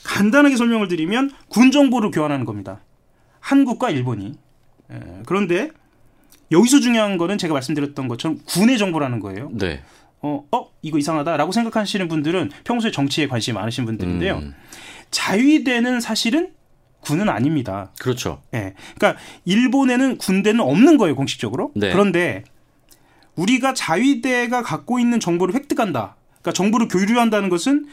간단하게 0.03 0.57
설명을 0.57 0.89
드리면 0.89 1.31
군 1.47 1.71
정보를 1.71 2.12
교환하는 2.12 2.45
겁니다. 2.45 2.81
한국과 3.39 3.91
일본이. 3.91 4.33
에, 4.91 5.00
그런데 5.25 5.71
여기서 6.52 6.80
중요한 6.80 7.18
거는 7.18 7.38
제가 7.38 7.54
말씀드렸던 7.54 8.08
것처럼 8.08 8.40
군의 8.46 8.78
정보라는 8.78 9.20
거예요. 9.20 9.50
네. 9.54 9.82
어, 10.22 10.44
어 10.52 10.72
이거 10.82 10.98
이상하다라고 10.98 11.52
생각하시는 11.52 12.08
분들은 12.08 12.52
평소에 12.64 12.92
정치에 12.92 13.28
관심이 13.28 13.56
많으신 13.56 13.86
분들인데요. 13.86 14.38
음, 14.38 14.54
자위대는 15.12 16.00
사실은 16.02 16.52
군은 17.02 17.30
아닙니다. 17.30 17.92
그렇죠. 18.00 18.42
예. 18.54 18.74
그러니까 18.96 19.22
일본에는 19.46 20.18
군대는 20.18 20.60
없는 20.60 20.98
거예요, 20.98 21.16
공식적으로. 21.16 21.72
네. 21.75 21.92
그런데 21.92 22.44
우리가 23.36 23.74
자위대가 23.74 24.64
갖고 24.64 25.00
있는 25.00 25.20
정보를 25.20 25.54
획득한다. 25.54 26.16
그러니까 26.42 26.52
정보를 26.54 26.88
교류한다는 26.88 27.50
것은 27.50 27.86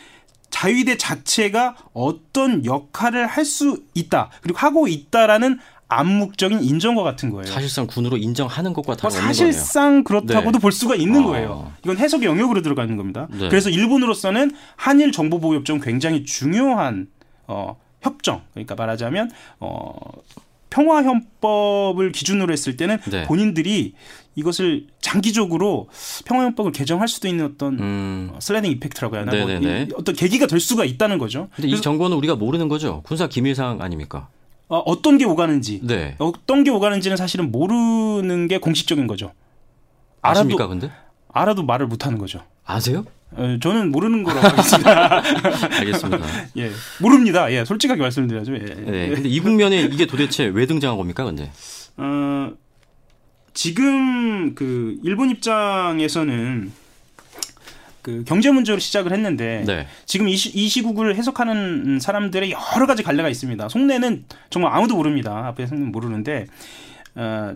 자위대 0.51 0.97
자체가 0.99 1.77
어떤 1.93 2.65
역할을 2.65 3.27
할 3.27 3.45
수 3.45 3.83
있다. 3.95 4.31
그리고 4.43 4.59
하고 4.59 4.87
있다라는 4.87 5.59
암묵적인 5.93 6.63
인정과 6.63 7.03
같은 7.03 7.31
거예요. 7.31 7.45
사실상 7.47 7.87
군으로 7.87 8.17
인정하는 8.17 8.73
것과 8.73 8.87
뭐 8.93 8.97
다름없는 8.97 9.33
거네요. 9.35 9.53
사실상 9.53 10.05
그렇다고도 10.05 10.59
네. 10.59 10.63
볼 10.63 10.73
수가 10.73 10.95
있는 10.95 11.23
아. 11.23 11.27
거예요. 11.27 11.73
이건 11.85 11.99
해석의 11.99 12.27
영역으로 12.29 12.63
들어가는 12.63 12.97
겁니다. 12.97 13.29
네. 13.31 13.49
그래서 13.49 13.71
일본으로서는 13.71 14.53
한일 14.77 15.13
정보보호협정 15.13 15.81
굉장히 15.81 16.25
중요한 16.25 17.09
어, 17.47 17.77
협정. 18.01 18.43
그러니까 18.55 18.75
말하자면 18.75 19.31
어, 19.61 19.95
평화헌법을 20.71 22.13
기준으로 22.13 22.53
했을 22.53 22.77
때는 22.77 22.99
네. 23.11 23.25
본인들이 23.25 23.95
이것을 24.35 24.87
장기적으로 25.01 25.89
평화헌법을 26.25 26.73
개정할 26.73 27.07
수도 27.09 27.29
있는 27.29 27.45
어떤 27.45 27.79
음. 27.79 28.31
어, 28.33 28.39
슬라이딩 28.41 28.71
이펙트라고 28.73 29.17
해야 29.17 29.23
하나 29.27 29.33
뭐 29.37 29.47
네네네. 29.47 29.87
이- 29.91 29.95
어떤 29.97 30.15
계기가 30.15 30.47
될 30.47 30.59
수가 30.61 30.85
있다는 30.85 31.19
거죠. 31.19 31.49
근데 31.55 31.69
이 31.69 31.81
정보는 31.81 32.17
우리가 32.17 32.37
모르는 32.37 32.69
거죠. 32.69 33.03
군사 33.05 33.29
기밀 33.29 33.55
사항 33.55 33.83
아닙니까? 33.83 34.29
어, 34.69 34.79
어떤 34.79 35.19
게 35.19 35.25
오가는지 35.25 35.81
네. 35.83 36.15
어떤 36.19 36.65
게 36.65 36.71
오가는지는 36.71 37.17
사실은 37.17 37.51
모르는 37.53 38.49
게 38.49 38.59
공식적인 38.59 39.07
거죠. 39.07 39.33
아십니까, 40.23 40.65
알아도 40.65 40.69
근데? 40.69 40.93
알아도 41.33 41.63
말을 41.65 41.87
못 41.87 42.07
하는 42.07 42.19
거죠. 42.19 42.43
아세요? 42.65 43.05
어, 43.33 43.59
저는 43.63 43.91
모르는 43.91 44.23
거라고 44.25 44.47
하겠습니다. 44.49 45.23
알겠습니다. 45.79 46.27
예, 46.59 46.71
모릅니다. 47.01 47.51
예, 47.53 47.65
솔직하게 47.65 48.01
말씀드려야죠. 48.01 48.55
예. 48.55 48.59
네. 48.59 49.09
근데 49.11 49.29
이 49.29 49.41
국면에 49.41 49.83
이게 49.83 50.07
도대체 50.07 50.45
왜 50.45 50.67
등장한 50.67 50.97
겁니까, 50.99 51.25
근데? 51.25 51.51
어, 51.97 52.53
지금 53.55 54.55
그 54.55 54.99
일본 55.03 55.31
입장에서는 55.31 56.73
그 58.03 58.25
경제 58.27 58.51
문제로 58.51 58.79
시작을 58.81 59.13
했는데 59.13 59.63
네. 59.67 59.87
지금 60.07 60.29
이, 60.29 60.37
시, 60.37 60.51
이 60.51 60.69
시국을 60.69 61.15
해석하는 61.17 62.01
사람들의 62.01 62.51
여러 62.75 62.87
가지 62.87 63.03
갈래가 63.05 63.29
있습니다. 63.29 63.69
속내는 63.69 64.25
정말 64.51 64.73
아무도 64.75 64.97
모릅니다. 64.97 65.47
앞에 65.47 65.67
속내는 65.67 65.93
모르는데 65.93 66.47
어, 67.15 67.55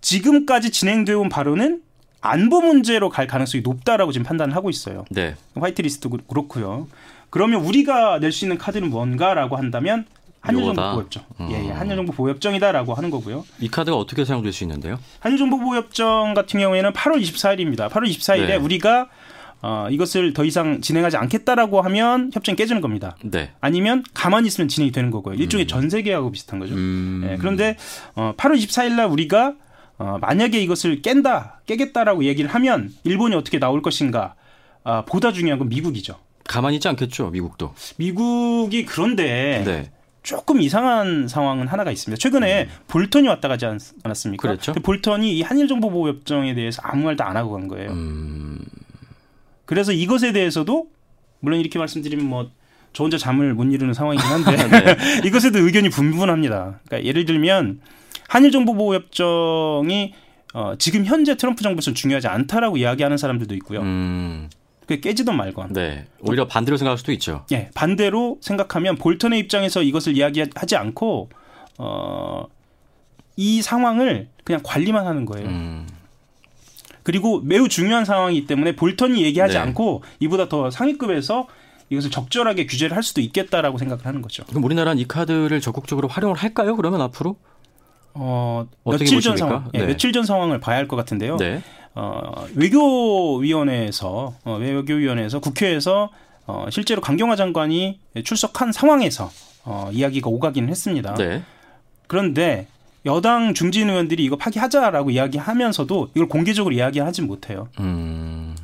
지금까지 0.00 0.70
진행되어 0.70 1.18
온 1.20 1.28
바로는 1.28 1.82
안보 2.20 2.60
문제로 2.60 3.08
갈 3.08 3.28
가능성이 3.28 3.62
높다라고 3.62 4.10
지금 4.10 4.24
판단을 4.24 4.56
하고 4.56 4.70
있어요. 4.70 5.04
네. 5.10 5.36
화이트리스트도 5.54 6.18
그렇고요. 6.28 6.88
그러면 7.30 7.60
우리가 7.64 8.18
낼 8.18 8.32
수 8.32 8.44
있는 8.44 8.58
카드는 8.58 8.90
뭔가라고 8.90 9.56
한다면 9.56 10.04
한일정보 10.40 10.70
요거다. 10.80 10.90
보호협정. 10.92 11.24
음. 11.40 11.48
예, 11.50 11.64
예, 11.66 11.70
한일정보 11.72 12.12
보호협정이다라고 12.12 12.94
하는 12.94 13.10
거고요. 13.10 13.44
이 13.60 13.68
카드가 13.68 13.96
어떻게 13.96 14.24
사용될 14.24 14.52
수 14.52 14.64
있는데요? 14.64 14.98
한일정보보호협정 15.20 16.34
같은 16.34 16.60
경우에는 16.60 16.92
8월 16.92 17.20
24일입니다. 17.20 17.88
8월 17.90 18.08
24일에 18.08 18.46
네. 18.46 18.56
우리가 18.56 19.08
어, 19.62 19.88
이것을 19.90 20.32
더 20.32 20.44
이상 20.44 20.80
진행하지 20.80 21.16
않겠다라고 21.16 21.80
하면 21.82 22.30
협정이 22.32 22.56
깨지는 22.56 22.80
겁니다. 22.80 23.16
네. 23.24 23.50
아니면 23.60 24.04
가만히 24.14 24.46
있으면 24.48 24.68
진행이 24.68 24.92
되는 24.92 25.10
거고요. 25.10 25.34
일종의 25.34 25.66
전세 25.66 26.02
계약하고 26.02 26.30
비슷한 26.30 26.58
거죠. 26.58 26.74
음. 26.74 27.26
예, 27.30 27.36
그런데 27.36 27.76
어, 28.14 28.34
8월 28.36 28.56
24일 28.56 28.94
날 28.94 29.06
우리가 29.06 29.54
어, 29.98 30.18
만약에 30.20 30.60
이것을 30.60 31.00
깬다, 31.00 31.60
깨겠다라고 31.66 32.24
얘기를 32.24 32.50
하면 32.50 32.92
일본이 33.04 33.34
어떻게 33.34 33.58
나올 33.58 33.80
것인가 33.82 34.34
아, 34.84 35.04
보다 35.04 35.32
중요한 35.32 35.58
건 35.58 35.68
미국이죠. 35.68 36.16
가만히 36.44 36.76
있지 36.76 36.86
않겠죠, 36.88 37.30
미국도. 37.30 37.74
미국이 37.96 38.84
그런데 38.84 39.64
네. 39.66 39.90
조금 40.22 40.60
이상한 40.60 41.28
상황은 41.28 41.66
하나가 41.66 41.90
있습니다. 41.90 42.20
최근에 42.20 42.68
볼턴이 42.88 43.26
왔다 43.26 43.48
가지 43.48 43.66
않, 43.66 43.78
았습니까 44.04 44.48
그랬죠. 44.48 44.72
볼턴이 44.74 45.36
이 45.38 45.42
한일 45.42 45.66
정보 45.66 45.90
보호 45.90 46.08
협정에 46.08 46.54
대해서 46.54 46.82
아무 46.84 47.04
말도 47.04 47.24
안 47.24 47.36
하고 47.36 47.52
간 47.52 47.66
거예요. 47.68 47.90
음. 47.90 48.58
그래서 49.66 49.92
이것에 49.92 50.32
대해서도 50.32 50.88
물론 51.40 51.60
이렇게 51.60 51.78
말씀드리면 51.78 52.26
뭐 52.26 52.50
저 52.96 53.04
혼자 53.04 53.18
잠을 53.18 53.52
못 53.52 53.64
이루는 53.64 53.92
상황이긴 53.92 54.26
한데 54.26 54.56
네. 54.96 54.96
이것에도 55.28 55.58
의견이 55.58 55.90
분분합니다. 55.90 56.80
그러니까 56.86 57.06
예를 57.06 57.26
들면 57.26 57.80
한일 58.26 58.50
정보보호협정이 58.50 60.14
어, 60.54 60.74
지금 60.78 61.04
현재 61.04 61.36
트럼프 61.36 61.62
정부에서 61.62 61.92
중요하지 61.92 62.28
않다라고 62.28 62.78
이야기하는 62.78 63.18
사람들도 63.18 63.54
있고요. 63.56 63.82
음. 63.82 64.48
그게 64.80 65.00
깨지던 65.00 65.36
말건. 65.36 65.74
네. 65.74 66.06
오히려 66.20 66.46
반대로 66.46 66.78
생각할 66.78 66.96
수도 66.96 67.12
있죠. 67.12 67.44
예, 67.52 67.68
반대로 67.74 68.38
생각하면 68.40 68.96
볼턴의 68.96 69.40
입장에서 69.40 69.82
이것을 69.82 70.16
이야기하지 70.16 70.76
않고 70.76 71.28
어, 71.76 72.46
이 73.36 73.60
상황을 73.60 74.28
그냥 74.42 74.62
관리만 74.64 75.06
하는 75.06 75.26
거예요. 75.26 75.46
음. 75.46 75.86
그리고 77.06 77.40
매우 77.40 77.68
중요한 77.68 78.04
상황이기 78.04 78.48
때문에 78.48 78.74
볼턴이 78.74 79.22
얘기하지 79.22 79.54
네. 79.54 79.60
않고 79.60 80.02
이보다 80.18 80.48
더 80.48 80.72
상위급에서 80.72 81.46
이것을 81.88 82.10
적절하게 82.10 82.66
규제를 82.66 82.96
할 82.96 83.04
수도 83.04 83.20
있겠다라고 83.20 83.78
생각을 83.78 84.04
하는 84.04 84.22
거죠. 84.22 84.42
그럼 84.48 84.64
우리나라는 84.64 85.00
이 85.00 85.06
카드를 85.06 85.60
적극적으로 85.60 86.08
활용을 86.08 86.36
할까요? 86.36 86.74
그러면 86.74 87.00
앞으로? 87.02 87.36
어, 88.14 88.66
며칠 88.84 89.06
전 89.20 89.34
보십니까? 89.34 89.36
상황, 89.36 89.70
예, 89.74 89.78
네. 89.78 89.86
며칠 89.86 90.10
전 90.12 90.24
상황을 90.24 90.58
봐야 90.58 90.78
할 90.78 90.88
것 90.88 90.96
같은데요. 90.96 91.36
네. 91.36 91.62
어, 91.94 92.44
외교위원회에서 92.56 94.34
어, 94.42 94.56
외교위원회에서 94.56 95.38
국회에서 95.38 96.10
어, 96.48 96.66
실제로 96.70 97.00
강경화 97.00 97.36
장관이 97.36 98.00
출석한 98.24 98.72
상황에서 98.72 99.30
어, 99.64 99.90
이야기가 99.92 100.28
오가기는 100.28 100.68
했습니다. 100.68 101.14
네. 101.14 101.44
그런데 102.08 102.66
여당 103.06 103.54
중진 103.54 103.88
의원들이 103.88 104.22
이거 104.24 104.36
파기하자라고 104.36 105.10
이야기하면서도 105.10 106.10
이걸 106.14 106.28
공개적으로 106.28 106.74
이야기하지 106.74 107.22
못해요. 107.22 107.68
음. 107.80 108.54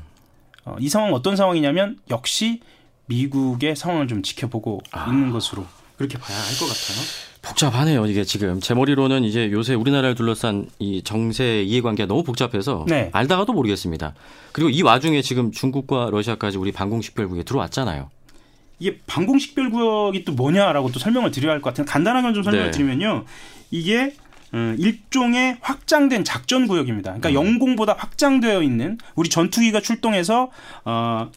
어, 0.64 0.76
이 0.78 0.88
상황 0.88 1.14
어떤 1.14 1.36
상황이냐면 1.36 1.98
역시 2.10 2.60
미국의 3.06 3.76
상황을 3.76 4.08
좀 4.08 4.22
지켜보고 4.22 4.80
아. 4.92 5.06
있는 5.08 5.30
것으로 5.30 5.64
그렇게 5.96 6.18
봐야 6.18 6.36
할 6.36 6.44
것 6.58 6.66
같아요. 6.66 7.32
복잡하네요. 7.42 8.06
이게 8.06 8.22
지금 8.22 8.60
제 8.60 8.72
머리로는 8.72 9.24
이제 9.24 9.50
요새 9.50 9.74
우리나라를 9.74 10.14
둘러싼 10.14 10.68
이 10.78 11.02
정세 11.02 11.62
이해관계가 11.62 12.06
너무 12.06 12.22
복잡해서 12.22 12.84
네. 12.88 13.10
알다가도 13.12 13.52
모르겠습니다. 13.52 14.14
그리고 14.52 14.70
이 14.70 14.82
와중에 14.82 15.22
지금 15.22 15.50
중국과 15.50 16.10
러시아까지 16.12 16.58
우리 16.58 16.70
방공식별국에 16.70 17.42
들어왔잖아요. 17.42 18.10
이게 18.78 18.98
방공식별구역이 19.08 20.24
또 20.24 20.32
뭐냐라고 20.32 20.92
또 20.92 21.00
설명을 21.00 21.32
드려야 21.32 21.52
할 21.54 21.60
것 21.60 21.70
같은데 21.70 21.90
간단하게 21.90 22.32
좀 22.32 22.44
설명을 22.44 22.66
네. 22.66 22.70
드리면요. 22.70 23.24
이게 23.72 24.14
음, 24.54 24.76
일종의 24.78 25.58
확장된 25.60 26.24
작전 26.24 26.66
구역입니다. 26.68 27.14
그러니까 27.14 27.28
음. 27.30 27.34
영공보다 27.34 27.94
확장되어 27.98 28.62
있는 28.62 28.98
우리 29.14 29.28
전투기가 29.28 29.80
출동해서 29.80 30.50
어, 30.84 31.30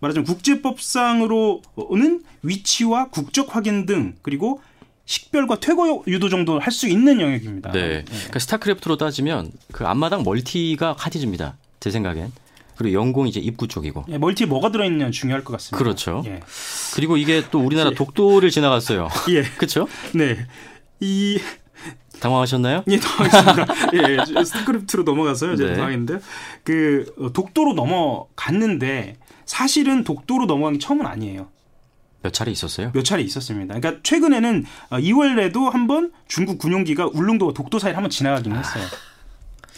말하자면 0.00 0.24
국제법상으로는 0.26 2.22
위치와 2.42 3.08
국적 3.08 3.54
확인 3.54 3.86
등 3.86 4.14
그리고 4.22 4.62
식별과 5.04 5.60
퇴거 5.60 6.04
유도 6.06 6.28
정도 6.28 6.58
할 6.60 6.72
수 6.72 6.88
있는 6.88 7.20
영역입니다. 7.20 7.72
네. 7.72 8.04
그러니까 8.06 8.38
스타크래프트로 8.38 8.96
따지면 8.96 9.50
그 9.72 9.86
앞마당 9.86 10.22
멀티가 10.22 10.94
카티즈입니다. 10.96 11.56
제 11.80 11.90
생각엔. 11.90 12.32
그리고 12.76 12.94
영공 12.94 13.26
이제 13.26 13.40
입구 13.40 13.68
쪽이고. 13.68 14.06
예, 14.08 14.16
멀티에 14.18 14.46
뭐가 14.46 14.70
들어있느냐 14.72 15.10
중요할 15.10 15.44
것 15.44 15.52
같습니다. 15.54 15.76
그렇죠. 15.76 16.22
예. 16.26 16.40
그리고 16.94 17.16
이게 17.18 17.42
또 17.50 17.58
우리나라 17.60 17.90
독도를 17.96 18.50
지나갔어요. 18.50 19.08
예. 19.30 19.42
그렇죠? 19.58 19.86
네. 20.14 20.46
이 21.00 21.38
당황하셨나요? 22.20 22.84
예, 22.88 22.98
당황했습니다. 22.98 23.74
예, 23.94 24.16
예, 24.38 24.44
스크립트로 24.44 25.02
넘어가서요. 25.02 25.56
제가 25.56 25.70
네. 25.70 25.76
당황했는데 25.76 26.20
그 26.64 27.14
어, 27.18 27.32
독도로 27.32 27.74
넘어갔는데 27.74 29.16
사실은 29.46 30.04
독도로 30.04 30.46
넘어간 30.46 30.74
게 30.74 30.78
처음은 30.78 31.06
아니에요. 31.06 31.48
몇 32.22 32.32
차례 32.32 32.52
있었어요? 32.52 32.92
몇 32.92 33.02
차례 33.02 33.22
있었습니다. 33.22 33.74
그러니까 33.74 34.02
최근에는 34.02 34.64
2월에도 34.90 35.70
한번 35.70 36.12
중국 36.28 36.58
군용기가 36.58 37.08
울릉도와 37.12 37.54
독도 37.54 37.78
사이를 37.78 37.96
한번 37.96 38.10
지나가긴 38.10 38.54
했어요. 38.54 38.84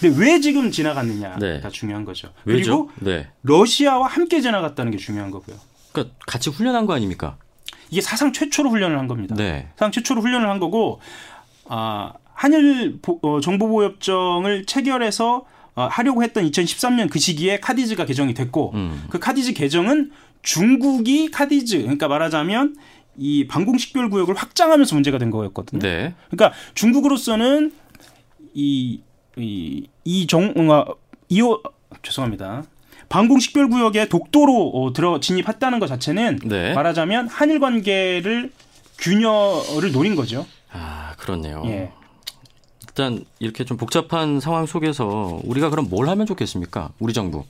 근데 0.00 0.20
왜 0.20 0.40
지금 0.40 0.72
지나갔느냐가 0.72 1.38
네. 1.38 1.62
중요한 1.70 2.04
거죠. 2.04 2.32
왜죠? 2.44 2.88
그리고 2.88 3.10
네. 3.10 3.28
러시아와 3.42 4.08
함께 4.08 4.40
지나갔다는 4.40 4.90
게 4.90 4.98
중요한 4.98 5.30
거고요. 5.30 5.56
그러니까 5.92 6.16
같이 6.26 6.50
훈련한 6.50 6.86
거 6.86 6.94
아닙니까? 6.94 7.36
이게 7.90 8.00
사상 8.00 8.32
최초로 8.32 8.70
훈련을 8.70 8.98
한 8.98 9.06
겁니다. 9.06 9.36
네. 9.36 9.68
사상 9.76 9.92
최초로 9.92 10.22
훈련을 10.22 10.48
한 10.48 10.58
거고 10.58 11.00
아, 11.66 12.14
한일 12.42 12.98
보- 13.00 13.20
어, 13.22 13.38
정보보호협정을 13.40 14.64
체결해서 14.64 15.44
어, 15.76 15.86
하려고 15.88 16.24
했던 16.24 16.44
2013년 16.50 17.08
그 17.08 17.20
시기에 17.20 17.60
카디즈가 17.60 18.04
개정이 18.04 18.34
됐고 18.34 18.72
음. 18.74 19.04
그 19.10 19.20
카디즈 19.20 19.52
개정은 19.52 20.10
중국이 20.42 21.30
카디즈 21.30 21.82
그러니까 21.82 22.08
말하자면 22.08 22.74
이 23.16 23.46
방공식별 23.46 24.10
구역을 24.10 24.34
확장하면서 24.34 24.96
문제가 24.96 25.18
된 25.18 25.30
거였거든요. 25.30 25.78
네. 25.80 26.14
그러니까 26.30 26.58
중국으로서는 26.74 27.72
이 28.54 29.00
이이정 30.04 30.52
어, 30.68 30.84
이호 31.28 31.62
죄송합니다. 32.02 32.64
방공식별 33.08 33.68
구역에 33.70 34.08
독도로 34.08 34.70
어, 34.74 34.92
들어 34.92 35.20
진입했다는 35.20 35.78
것 35.78 35.86
자체는 35.86 36.40
네. 36.46 36.74
말하자면 36.74 37.28
한일 37.28 37.60
관계를 37.60 38.50
균열을 38.98 39.92
노린 39.92 40.16
거죠. 40.16 40.44
아, 40.72 41.14
그렇네요. 41.18 41.62
예. 41.66 41.92
일단 42.92 43.24
이렇게 43.38 43.64
좀 43.64 43.78
복잡한 43.78 44.38
상황 44.38 44.66
속에서 44.66 45.40
우리가 45.44 45.70
그럼 45.70 45.88
뭘 45.88 46.08
하면 46.08 46.26
좋겠습니까? 46.26 46.90
우리 46.98 47.14
정부. 47.14 47.44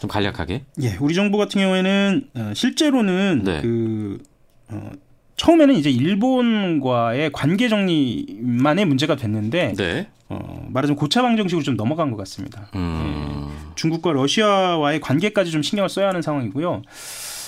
좀 0.00 0.08
간략하게. 0.08 0.64
예, 0.82 0.96
우리 1.00 1.14
정부 1.14 1.38
같은 1.38 1.60
경우에는 1.60 2.28
어, 2.34 2.52
실제로는 2.54 3.42
네. 3.44 3.62
그 3.62 4.22
어, 4.68 4.90
처음에는 5.36 5.74
이제 5.76 5.90
일본과의 5.90 7.32
관계 7.32 7.68
정리만의 7.68 8.84
문제가 8.84 9.16
됐는데 9.16 9.72
네. 9.76 10.08
어, 10.28 10.66
말하자면 10.68 10.96
고차 10.96 11.22
방 11.22 11.36
정식으로 11.36 11.64
좀 11.64 11.76
넘어간 11.76 12.10
것 12.10 12.18
같습니다. 12.18 12.68
음. 12.74 13.48
중국과 13.76 14.12
러시아와의 14.12 15.00
관계까지 15.00 15.50
좀 15.50 15.62
신경을 15.62 15.88
써야 15.88 16.08
하는 16.08 16.20
상황이고요. 16.20 16.82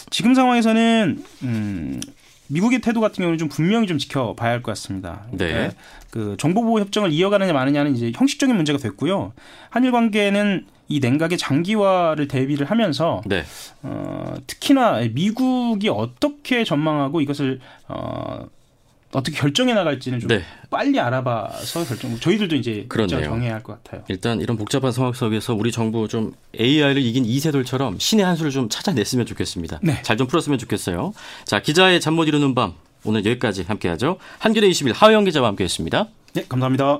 지금 0.09 0.35
상황에서는 0.35 1.23
음, 1.42 2.00
미국의 2.50 2.80
태도 2.80 3.00
같은 3.00 3.16
경우는 3.23 3.38
좀 3.38 3.49
분명히 3.49 3.87
좀 3.87 3.99
지켜봐야 3.99 4.50
할 4.50 4.62
것 4.62 4.73
같습니다. 4.73 5.25
네. 5.30 5.49
그러니까 5.52 5.75
그 6.11 6.37
정보보호 6.38 6.80
협정을 6.80 7.12
이어가느냐 7.12 7.52
마느냐는 7.52 7.95
이제 7.95 8.12
형식적인 8.14 8.54
문제가 8.57 8.78
됐고요. 8.78 9.33
한일 9.71 9.93
관계는 9.93 10.67
이 10.89 10.99
냉각의 10.99 11.39
장기화를 11.39 12.26
대비를 12.26 12.67
하면서 12.69 13.23
네. 13.25 13.45
어, 13.82 14.34
특히나 14.47 15.00
미국이 15.13 15.89
어떻게 15.89 16.65
전망하고 16.65 17.21
이것을 17.21 17.60
어, 17.89 18.45
어떻게 19.12 19.36
결정해 19.36 19.75
나갈지는 19.75 20.20
좀 20.20 20.28
네. 20.28 20.42
빨리 20.70 21.00
알아봐서 21.00 21.84
결정. 21.84 22.18
저희들도 22.20 22.54
이제. 22.56 22.86
입장을 22.88 23.25
정해야 23.25 23.54
할 23.54 23.62
것 23.62 23.82
같아요. 23.82 24.04
일단 24.08 24.40
이런 24.40 24.56
복잡한 24.56 24.92
상황 24.92 25.12
속에서 25.12 25.54
우리 25.54 25.73
정부 25.73 26.06
좀 26.06 26.32
AI를 26.58 27.02
이긴 27.02 27.25
이세돌처럼 27.25 27.99
신의 27.99 28.25
한 28.25 28.36
수를 28.36 28.50
좀 28.52 28.68
찾아냈으면 28.68 29.26
좋겠습니다. 29.26 29.80
네. 29.82 30.00
잘좀 30.02 30.28
풀었으면 30.28 30.58
좋겠어요. 30.58 31.12
자, 31.44 31.60
기자의 31.60 32.00
잠 32.00 32.14
못 32.14 32.25
이루는 32.28 32.54
밤 32.54 32.75
오늘 33.04 33.25
여기까지 33.25 33.62
함께하죠. 33.64 34.18
한겨레 34.38 34.68
21 34.68 34.92
하영 34.92 35.25
기자와 35.25 35.49
함께했습니다. 35.49 36.06
네, 36.34 36.44
감사합니다. 36.49 36.99